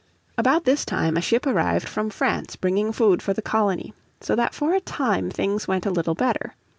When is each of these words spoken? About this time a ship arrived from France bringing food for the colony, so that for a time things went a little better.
About 0.35 0.65
this 0.65 0.83
time 0.83 1.15
a 1.15 1.21
ship 1.21 1.45
arrived 1.45 1.87
from 1.87 2.09
France 2.09 2.55
bringing 2.55 2.91
food 2.91 3.21
for 3.21 3.33
the 3.33 3.41
colony, 3.43 3.93
so 4.19 4.35
that 4.35 4.55
for 4.55 4.73
a 4.73 4.81
time 4.81 5.29
things 5.29 5.67
went 5.67 5.85
a 5.85 5.91
little 5.91 6.15
better. 6.15 6.55